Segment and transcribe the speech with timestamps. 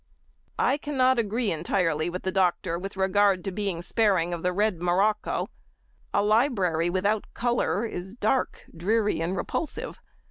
[0.57, 4.81] I cannot agree entirely with the Doctor with regard to being sparing with the red
[4.81, 5.51] morocco.
[6.11, 10.01] A library without colour is dark, dreary, and repulsive.